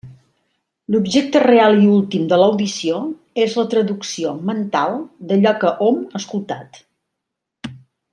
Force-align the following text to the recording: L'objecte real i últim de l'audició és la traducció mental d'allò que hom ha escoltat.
L'objecte 0.93 1.41
real 1.43 1.75
i 1.81 1.89
últim 1.97 2.23
de 2.31 2.39
l'audició 2.43 2.97
és 3.45 3.53
la 3.61 3.65
traducció 3.75 4.31
mental 4.53 4.97
d'allò 5.33 5.53
que 5.65 5.75
hom 5.89 6.01
ha 6.09 6.23
escoltat. 6.25 6.81